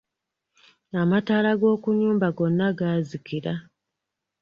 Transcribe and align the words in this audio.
Amataala 1.01 1.51
g'okunnyumba 1.59 2.27
gonna 2.37 2.67
gaazikila. 2.79 3.53